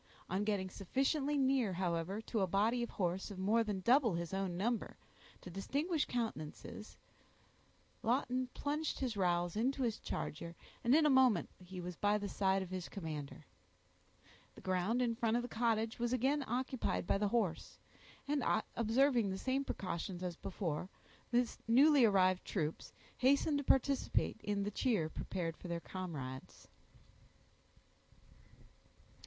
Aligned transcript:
On 0.31 0.43
getting 0.43 0.71
sufficiently 0.71 1.37
near, 1.37 1.73
however, 1.73 2.21
to 2.21 2.39
a 2.39 2.47
body 2.47 2.81
of 2.81 2.89
horse 2.89 3.29
of 3.29 3.37
more 3.37 3.63
than 3.63 3.81
double 3.81 4.15
his 4.15 4.33
own 4.33 4.57
number, 4.57 4.97
to 5.41 5.51
distinguish 5.51 6.05
countenances, 6.05 6.97
Lawton 8.01 8.49
plunged 8.55 8.97
his 8.97 9.15
rowels 9.15 9.55
into 9.55 9.83
his 9.83 9.99
charger, 9.99 10.55
and 10.83 10.95
in 10.95 11.05
a 11.05 11.09
moment 11.11 11.51
he 11.63 11.79
was 11.79 11.95
by 11.95 12.17
the 12.17 12.27
side 12.27 12.63
of 12.63 12.71
his 12.71 12.89
commander. 12.89 13.45
The 14.55 14.61
ground 14.61 15.03
in 15.03 15.13
front 15.13 15.37
of 15.37 15.43
the 15.43 15.47
cottage 15.47 15.99
was 15.99 16.11
again 16.13 16.43
occupied 16.47 17.05
by 17.05 17.19
the 17.19 17.27
horse; 17.27 17.77
and 18.27 18.43
observing 18.75 19.29
the 19.29 19.37
same 19.37 19.63
precautions 19.63 20.23
as 20.23 20.35
before, 20.35 20.89
the 21.29 21.47
newly 21.67 22.05
arrived 22.05 22.43
troops 22.43 22.91
hastened 23.19 23.59
to 23.59 23.63
participate 23.63 24.41
in 24.43 24.63
the 24.63 24.71
cheer 24.71 25.09
prepared 25.09 25.55
for 25.57 25.67
their 25.67 25.79
comrades. 25.79 26.67